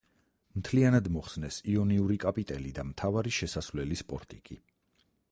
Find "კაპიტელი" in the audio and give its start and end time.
2.23-2.71